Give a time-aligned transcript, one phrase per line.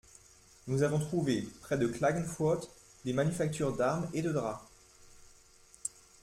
[0.65, 2.71] Nous avons trouvé, près de Clagenfurth,
[3.05, 4.65] des manufactures d'armes et de drap.